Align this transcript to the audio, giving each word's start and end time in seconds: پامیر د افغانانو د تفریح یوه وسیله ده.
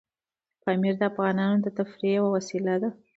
پامیر 0.63 0.95
د 0.99 1.03
افغانانو 1.11 1.57
د 1.61 1.67
تفریح 1.77 2.11
یوه 2.17 2.29
وسیله 2.35 2.75
ده. 2.81 2.89